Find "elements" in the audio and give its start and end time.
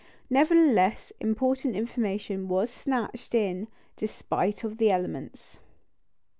4.89-5.59